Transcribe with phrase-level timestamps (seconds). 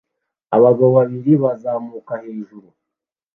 [0.55, 2.67] Abagabo babiri bazamuka hejuru